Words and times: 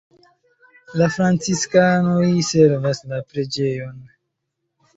La 1.01 1.09
franciskanoj 1.17 2.25
servas 2.49 3.05
la 3.15 3.23
preĝejon. 3.31 4.05